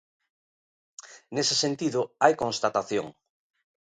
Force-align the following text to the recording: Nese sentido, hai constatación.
Nese 1.35 1.55
sentido, 1.63 1.99
hai 2.23 2.33
constatación. 2.43 3.07